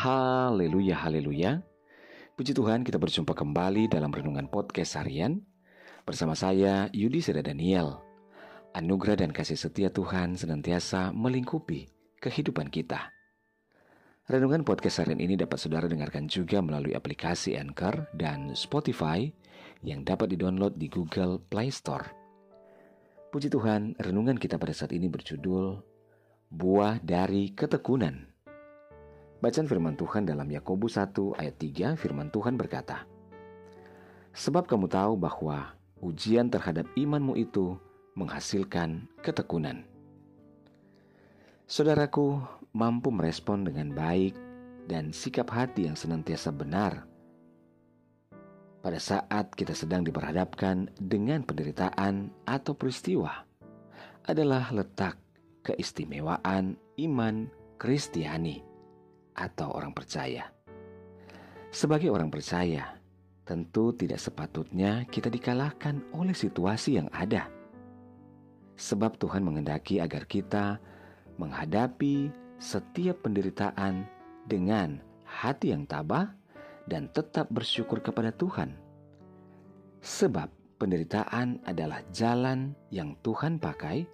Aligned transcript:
Haleluya, 0.00 0.96
haleluya. 0.96 1.60
Puji 2.32 2.56
Tuhan 2.56 2.88
kita 2.88 2.96
berjumpa 2.96 3.36
kembali 3.36 3.84
dalam 3.92 4.08
Renungan 4.08 4.48
Podcast 4.48 4.96
Harian. 4.96 5.44
Bersama 6.08 6.32
saya 6.32 6.88
Yudi 6.96 7.20
Seda 7.20 7.44
Daniel. 7.44 8.00
Anugerah 8.72 9.20
dan 9.20 9.28
kasih 9.28 9.60
setia 9.60 9.92
Tuhan 9.92 10.40
senantiasa 10.40 11.12
melingkupi 11.12 11.92
kehidupan 12.16 12.72
kita. 12.72 13.12
Renungan 14.24 14.64
Podcast 14.64 15.04
Harian 15.04 15.20
ini 15.20 15.36
dapat 15.36 15.60
saudara 15.60 15.84
dengarkan 15.84 16.32
juga 16.32 16.64
melalui 16.64 16.96
aplikasi 16.96 17.60
Anchor 17.60 18.08
dan 18.16 18.56
Spotify 18.56 19.28
Yang 19.84 20.16
dapat 20.16 20.32
didownload 20.32 20.80
di 20.80 20.88
Google 20.88 21.44
Play 21.44 21.68
Store. 21.68 22.08
Puji 23.28 23.52
Tuhan, 23.52 24.00
renungan 24.00 24.40
kita 24.40 24.56
pada 24.56 24.72
saat 24.72 24.96
ini 24.96 25.12
berjudul 25.12 25.76
Buah 26.48 27.04
dari 27.04 27.52
Ketekunan 27.52 28.29
Bacaan 29.40 29.64
firman 29.64 29.96
Tuhan 29.96 30.28
dalam 30.28 30.44
Yakobus 30.52 31.00
1 31.00 31.16
ayat 31.40 31.56
3 31.56 31.96
firman 31.96 32.28
Tuhan 32.28 32.60
berkata, 32.60 33.08
Sebab 34.36 34.68
kamu 34.68 34.84
tahu 34.84 35.16
bahwa 35.16 35.72
ujian 36.04 36.52
terhadap 36.52 36.84
imanmu 36.92 37.40
itu 37.40 37.80
menghasilkan 38.20 39.08
ketekunan. 39.24 39.88
Saudaraku 41.64 42.36
mampu 42.76 43.08
merespon 43.08 43.64
dengan 43.64 43.96
baik 43.96 44.36
dan 44.84 45.08
sikap 45.08 45.48
hati 45.48 45.88
yang 45.88 45.96
senantiasa 45.96 46.52
benar 46.52 47.08
pada 48.84 49.00
saat 49.00 49.56
kita 49.56 49.72
sedang 49.72 50.04
diperhadapkan 50.04 50.92
dengan 51.00 51.40
penderitaan 51.48 52.28
atau 52.44 52.76
peristiwa 52.76 53.48
adalah 54.28 54.68
letak 54.68 55.16
keistimewaan 55.64 56.76
iman 57.00 57.48
Kristiani 57.80 58.69
atau 59.40 59.72
orang 59.72 59.96
percaya. 59.96 60.52
Sebagai 61.72 62.12
orang 62.12 62.28
percaya, 62.28 63.00
tentu 63.48 63.96
tidak 63.96 64.20
sepatutnya 64.20 65.08
kita 65.08 65.32
dikalahkan 65.32 66.04
oleh 66.12 66.36
situasi 66.36 67.00
yang 67.00 67.08
ada. 67.10 67.48
Sebab 68.76 69.16
Tuhan 69.16 69.40
mengendaki 69.40 69.98
agar 69.98 70.28
kita 70.28 70.76
menghadapi 71.40 72.28
setiap 72.60 73.24
penderitaan 73.24 74.04
dengan 74.44 75.00
hati 75.24 75.72
yang 75.72 75.88
tabah 75.88 76.36
dan 76.84 77.08
tetap 77.14 77.48
bersyukur 77.48 78.04
kepada 78.04 78.34
Tuhan. 78.34 78.76
Sebab 80.00 80.48
penderitaan 80.80 81.60
adalah 81.64 82.00
jalan 82.10 82.72
yang 82.90 83.14
Tuhan 83.20 83.60
pakai 83.60 84.04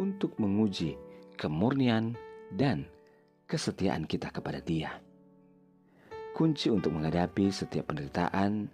untuk 0.00 0.34
menguji 0.40 0.96
kemurnian 1.36 2.16
dan 2.56 2.88
kesetiaan 3.44 4.08
kita 4.08 4.32
kepada 4.32 4.60
Dia. 4.60 5.00
Kunci 6.34 6.66
untuk 6.72 6.96
menghadapi 6.98 7.52
setiap 7.52 7.94
penderitaan 7.94 8.66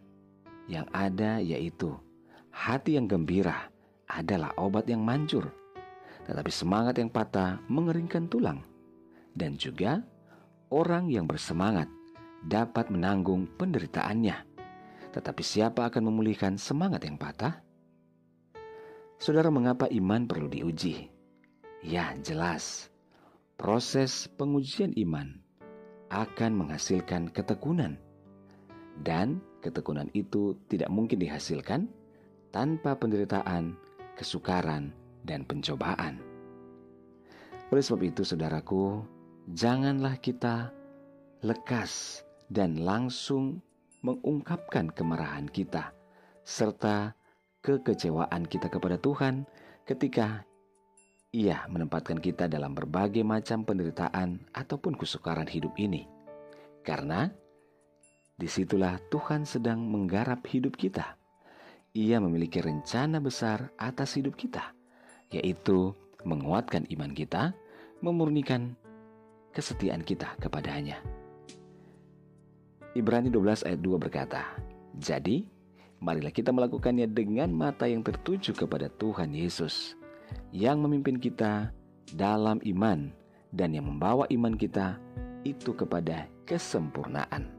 yang 0.70 0.88
ada 0.94 1.42
yaitu 1.42 1.92
hati 2.48 2.96
yang 2.96 3.04
gembira 3.04 3.68
adalah 4.08 4.54
obat 4.56 4.88
yang 4.88 5.04
manjur, 5.04 5.52
tetapi 6.24 6.48
semangat 6.48 6.96
yang 6.96 7.12
patah 7.12 7.60
mengeringkan 7.68 8.26
tulang, 8.32 8.64
dan 9.36 9.60
juga 9.60 10.00
orang 10.72 11.12
yang 11.12 11.28
bersemangat 11.28 11.86
dapat 12.46 12.88
menanggung 12.88 13.44
penderitaannya. 13.60 14.48
Tetapi 15.10 15.42
siapa 15.42 15.90
akan 15.90 16.06
memulihkan 16.06 16.54
semangat 16.54 17.02
yang 17.02 17.18
patah? 17.18 17.60
Saudara, 19.20 19.50
mengapa 19.52 19.90
iman 19.90 20.24
perlu 20.24 20.48
diuji? 20.48 21.10
Ya, 21.84 22.14
jelas 22.22 22.90
proses 23.60 24.24
pengujian 24.40 24.96
iman 25.04 25.36
akan 26.08 26.64
menghasilkan 26.64 27.28
ketekunan, 27.28 28.00
dan 29.04 29.36
ketekunan 29.60 30.08
itu 30.16 30.56
tidak 30.72 30.88
mungkin 30.88 31.20
dihasilkan 31.20 31.84
tanpa 32.56 32.96
penderitaan, 32.96 33.76
kesukaran, 34.16 34.96
dan 35.28 35.44
pencobaan. 35.44 36.24
Oleh 37.68 37.84
sebab 37.84 38.00
itu, 38.08 38.24
saudaraku, 38.24 39.04
janganlah 39.52 40.16
kita 40.16 40.72
lekas 41.44 42.24
dan 42.48 42.80
langsung 42.80 43.60
mengungkapkan 44.00 44.88
kemarahan 44.88 45.44
kita 45.52 45.92
serta 46.48 47.12
kekecewaan 47.60 48.48
kita 48.48 48.72
kepada 48.72 48.96
Tuhan 48.96 49.44
ketika 49.84 50.48
ia 51.30 51.62
menempatkan 51.70 52.18
kita 52.18 52.50
dalam 52.50 52.74
berbagai 52.74 53.22
macam 53.22 53.62
penderitaan 53.62 54.42
ataupun 54.50 54.98
kesukaran 54.98 55.46
hidup 55.46 55.70
ini. 55.78 56.10
Karena 56.82 57.30
di 58.34 58.50
situlah 58.50 58.98
Tuhan 59.12 59.46
sedang 59.46 59.78
menggarap 59.78 60.42
hidup 60.50 60.74
kita. 60.74 61.14
Ia 61.94 62.18
memiliki 62.22 62.58
rencana 62.58 63.22
besar 63.22 63.70
atas 63.78 64.18
hidup 64.18 64.34
kita, 64.34 64.74
yaitu 65.30 65.94
menguatkan 66.26 66.86
iman 66.90 67.12
kita, 67.14 67.54
memurnikan 68.02 68.74
kesetiaan 69.54 70.02
kita 70.02 70.34
kepadanya. 70.38 70.98
Ibrani 72.94 73.30
12 73.30 73.66
ayat 73.70 73.80
2 73.82 74.02
berkata, 74.02 74.42
Jadi, 74.98 75.46
marilah 76.02 76.34
kita 76.34 76.50
melakukannya 76.50 77.06
dengan 77.06 77.50
mata 77.54 77.86
yang 77.86 78.02
tertuju 78.02 78.54
kepada 78.54 78.90
Tuhan 78.90 79.34
Yesus, 79.34 79.99
yang 80.50 80.82
memimpin 80.82 81.18
kita 81.18 81.70
dalam 82.14 82.58
iman 82.66 83.10
dan 83.54 83.74
yang 83.74 83.86
membawa 83.86 84.26
iman 84.30 84.54
kita 84.54 84.98
itu 85.46 85.74
kepada 85.74 86.26
kesempurnaan. 86.46 87.50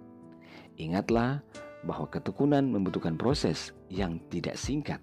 Ingatlah 0.80 1.44
bahwa 1.86 2.08
ketekunan 2.08 2.70
membutuhkan 2.70 3.18
proses 3.18 3.74
yang 3.90 4.22
tidak 4.30 4.56
singkat. 4.56 5.02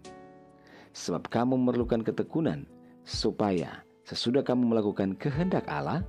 Sebab 0.95 1.29
kamu 1.29 1.59
memerlukan 1.59 2.03
ketekunan 2.03 2.65
supaya 3.05 3.85
sesudah 4.09 4.41
kamu 4.41 4.73
melakukan 4.73 5.15
kehendak 5.21 5.69
Allah, 5.69 6.03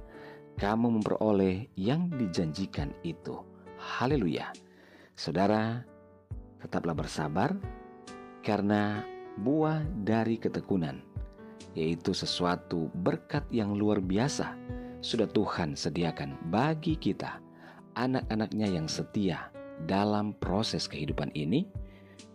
kamu 0.55 0.99
memperoleh 0.99 1.67
yang 1.75 2.07
dijanjikan 2.15 2.95
itu. 3.03 3.39
Haleluya. 3.79 4.51
Saudara, 5.15 5.83
tetaplah 6.63 6.95
bersabar 6.95 7.55
karena 8.43 9.03
buah 9.39 9.83
dari 10.03 10.39
ketekunan 10.39 11.08
yaitu 11.77 12.11
sesuatu 12.11 12.89
berkat 12.93 13.45
yang 13.53 13.73
luar 13.75 14.01
biasa 14.01 14.57
sudah 14.99 15.31
Tuhan 15.31 15.79
sediakan 15.79 16.51
bagi 16.51 16.99
kita, 16.99 17.39
anak-anaknya 17.95 18.67
yang 18.67 18.87
setia 18.91 19.47
dalam 19.87 20.35
proses 20.35 20.91
kehidupan 20.91 21.31
ini, 21.31 21.71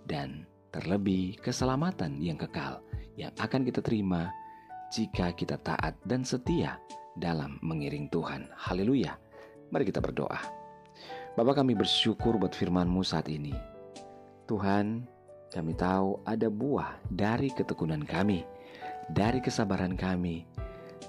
dan 0.09 0.49
terlebih 0.73 1.37
keselamatan 1.45 2.19
yang 2.25 2.41
kekal 2.41 2.81
yang 3.21 3.31
akan 3.39 3.63
kita 3.69 3.85
terima 3.85 4.33
jika 4.91 5.31
kita 5.37 5.61
taat 5.61 5.95
dan 6.09 6.25
setia 6.25 6.81
dalam 7.21 7.61
mengiring 7.63 8.11
Tuhan. 8.11 8.49
Haleluya. 8.57 9.15
Mari 9.71 9.85
kita 9.87 10.03
berdoa. 10.03 10.41
Bapak 11.35 11.63
kami 11.63 11.75
bersyukur 11.75 12.39
buat 12.39 12.55
firman-Mu 12.55 13.03
saat 13.03 13.27
ini. 13.27 13.55
Tuhan, 14.47 15.03
kami 15.51 15.73
tahu 15.75 16.23
ada 16.27 16.47
buah 16.51 16.99
dari 17.11 17.51
ketekunan 17.51 18.03
kami 18.07 18.43
dari 19.13 19.43
kesabaran 19.45 19.99
kami 19.99 20.47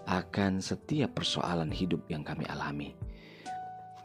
akan 0.06 0.62
setiap 0.62 1.18
persoalan 1.18 1.72
hidup 1.72 2.04
yang 2.12 2.22
kami 2.22 2.46
alami. 2.50 2.94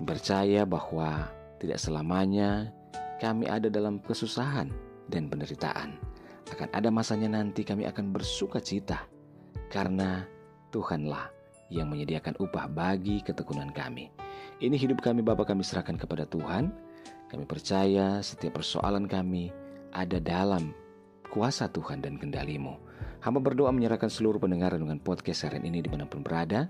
Percaya 0.01 0.65
bahwa 0.65 1.29
tidak 1.61 1.77
selamanya 1.77 2.73
kami 3.21 3.45
ada 3.45 3.69
dalam 3.69 4.01
kesusahan 4.01 4.73
dan 5.13 5.29
penderitaan. 5.29 6.01
Akan 6.51 6.73
ada 6.73 6.89
masanya 6.89 7.37
nanti 7.37 7.63
kami 7.63 7.85
akan 7.85 8.11
bersuka 8.11 8.59
cita 8.59 9.05
karena 9.69 10.25
Tuhanlah 10.73 11.31
yang 11.71 11.87
menyediakan 11.93 12.35
upah 12.41 12.67
bagi 12.67 13.23
ketekunan 13.23 13.71
kami. 13.71 14.11
Ini 14.59 14.75
hidup 14.75 15.05
kami 15.05 15.23
Bapak 15.23 15.53
kami 15.53 15.63
serahkan 15.63 16.01
kepada 16.01 16.27
Tuhan. 16.27 16.75
Kami 17.31 17.45
percaya 17.47 18.19
setiap 18.25 18.59
persoalan 18.59 19.07
kami 19.07 19.55
ada 19.95 20.19
dalam 20.19 20.75
kuasa 21.31 21.71
Tuhan 21.71 22.03
dan 22.03 22.19
kendalimu. 22.19 22.77
Hamba 23.23 23.39
berdoa 23.39 23.71
menyerahkan 23.71 24.11
seluruh 24.11 24.43
pendengar 24.43 24.75
dengan 24.75 24.99
podcast 24.99 25.47
harian 25.47 25.65
ini 25.65 25.81
di 25.85 25.89
mana 25.89 26.05
pun 26.05 26.27
berada, 26.27 26.67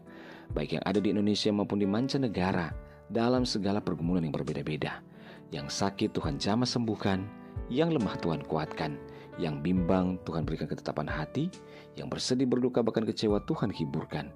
baik 0.53 0.79
yang 0.79 0.85
ada 0.85 1.01
di 1.01 1.11
Indonesia 1.11 1.49
maupun 1.51 1.81
di 1.81 1.89
mancanegara, 1.89 2.71
dalam 3.11 3.43
segala 3.43 3.83
pergumulan 3.83 4.23
yang 4.23 4.35
berbeda-beda. 4.35 5.03
Yang 5.51 5.75
sakit 5.83 6.15
Tuhan 6.15 6.39
jamah 6.39 6.67
sembuhkan, 6.67 7.27
yang 7.67 7.91
lemah 7.91 8.15
Tuhan 8.23 8.47
kuatkan, 8.47 8.95
yang 9.39 9.59
bimbang 9.65 10.19
Tuhan 10.23 10.47
berikan 10.47 10.71
ketetapan 10.71 11.11
hati, 11.11 11.51
yang 11.99 12.07
bersedih 12.07 12.47
berduka 12.47 12.83
bahkan 12.87 13.03
kecewa 13.03 13.43
Tuhan 13.47 13.75
hiburkan. 13.75 14.31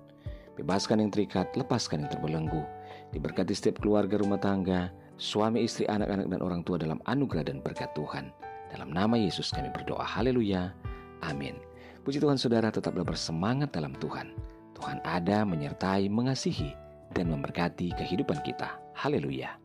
Bebaskan 0.54 1.02
yang 1.02 1.10
terikat, 1.10 1.50
lepaskan 1.58 2.06
yang 2.06 2.10
terbelenggu. 2.14 2.62
Diberkati 3.10 3.54
setiap 3.54 3.82
keluarga 3.82 4.18
rumah 4.22 4.38
tangga, 4.38 4.94
suami, 5.18 5.66
istri, 5.66 5.86
anak-anak, 5.86 6.30
dan 6.30 6.40
orang 6.42 6.62
tua 6.62 6.78
dalam 6.78 7.02
anugerah 7.10 7.46
dan 7.46 7.58
berkat 7.58 7.90
Tuhan. 7.98 8.30
Dalam 8.74 8.90
nama 8.90 9.14
Yesus 9.14 9.54
kami 9.54 9.70
berdoa. 9.70 10.02
Haleluya. 10.02 10.74
Amin. 11.22 11.54
Puji 12.02 12.18
Tuhan 12.18 12.36
saudara 12.36 12.74
tetaplah 12.74 13.06
bersemangat 13.06 13.70
dalam 13.70 13.94
Tuhan. 14.02 14.34
Tuhan 14.74 14.98
ada 15.06 15.46
menyertai, 15.46 16.10
mengasihi, 16.10 16.74
dan 17.14 17.30
memberkati 17.30 17.94
kehidupan 17.94 18.42
kita. 18.42 18.74
Haleluya! 18.98 19.63